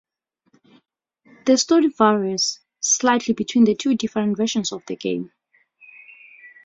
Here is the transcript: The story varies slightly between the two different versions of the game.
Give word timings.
The 1.45 1.59
story 1.59 1.89
varies 1.89 2.59
slightly 2.79 3.35
between 3.35 3.65
the 3.65 3.75
two 3.75 3.93
different 3.93 4.35
versions 4.35 4.71
of 4.71 4.83
the 4.87 4.95
game. 4.95 5.31